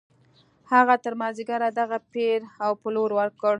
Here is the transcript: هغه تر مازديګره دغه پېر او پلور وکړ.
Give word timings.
هغه 0.71 0.95
تر 1.03 1.13
مازديګره 1.21 1.69
دغه 1.79 1.97
پېر 2.13 2.39
او 2.63 2.71
پلور 2.81 3.09
وکړ. 3.15 3.49